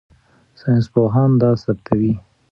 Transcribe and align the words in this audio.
ساینسپوهان 0.59 1.31
دا 1.41 1.49
ثبتوي. 1.63 2.13